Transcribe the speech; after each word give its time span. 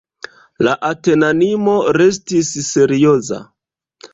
La 0.67 0.71
atenanino 0.87 1.75
restis 1.99 2.51
serioza. 2.71 3.43